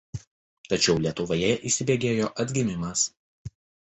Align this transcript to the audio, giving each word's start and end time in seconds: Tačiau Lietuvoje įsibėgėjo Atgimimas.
Tačiau 0.71 0.95
Lietuvoje 1.03 1.51
įsibėgėjo 1.71 2.31
Atgimimas. 2.45 3.05